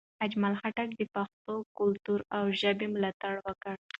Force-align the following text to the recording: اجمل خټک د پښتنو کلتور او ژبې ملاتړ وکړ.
اجمل 0.25 0.53
خټک 0.61 0.89
د 0.99 1.01
پښتنو 1.13 1.55
کلتور 1.77 2.19
او 2.35 2.43
ژبې 2.59 2.87
ملاتړ 2.93 3.35
وکړ. 3.47 3.75